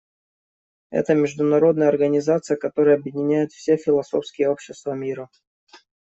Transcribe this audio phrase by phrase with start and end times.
[0.89, 5.29] Это международная организация, которая объединяет все философские общества мира.